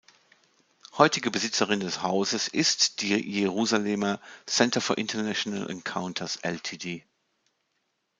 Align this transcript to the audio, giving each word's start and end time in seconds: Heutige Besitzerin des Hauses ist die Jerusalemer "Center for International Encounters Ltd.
Heutige 0.97 1.29
Besitzerin 1.29 1.79
des 1.79 2.01
Hauses 2.01 2.47
ist 2.47 3.01
die 3.03 3.13
Jerusalemer 3.21 4.19
"Center 4.47 4.81
for 4.81 4.97
International 4.97 5.69
Encounters 5.69 6.37
Ltd. 6.37 7.03